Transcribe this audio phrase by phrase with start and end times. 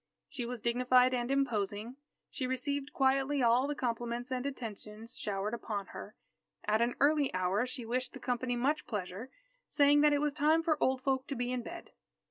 [0.29, 1.95] She was dignified and imposing.
[2.31, 6.15] She received quietly all the compliments and attentions showered upon her.
[6.65, 9.29] At an early hour she wished the company much pleasure,
[9.67, 11.91] saying that it was time for old folk to be in bed.